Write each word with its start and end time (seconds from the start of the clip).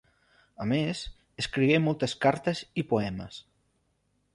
A 0.65 0.65
més, 0.71 1.01
escrigué 1.45 1.77
moltes 1.89 2.19
cartes 2.27 2.67
i 2.85 2.89
poemes. 2.95 3.41